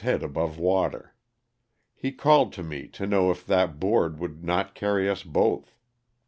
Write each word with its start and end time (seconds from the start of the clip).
head 0.01 0.23
above 0.23 0.57
water. 0.57 1.13
He 1.93 2.11
called 2.11 2.53
to 2.53 2.63
me 2.63 2.87
to 2.87 3.05
know 3.05 3.29
if 3.29 3.45
that 3.45 3.79
board 3.79 4.17
would 4.17 4.43
not 4.43 4.73
carry 4.73 5.07
us 5.07 5.21
both. 5.21 5.75